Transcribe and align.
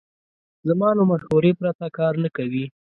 زما 0.67 0.89
له 0.97 1.03
مشورې 1.11 1.51
پرته 1.59 1.85
کار 1.97 2.13
نه 2.23 2.29
کوي. 2.37 2.65